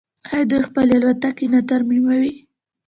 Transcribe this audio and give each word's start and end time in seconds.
آیا 0.29 0.43
دوی 0.49 0.61
خپلې 0.67 0.93
الوتکې 0.97 1.45
نه 1.53 1.59
ترمیموي؟ 1.69 2.33